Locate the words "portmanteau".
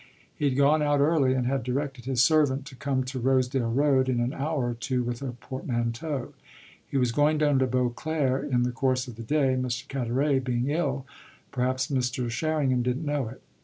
5.33-6.33